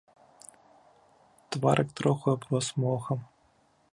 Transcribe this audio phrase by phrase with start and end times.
[1.49, 3.19] Тварык троху аброс мохам.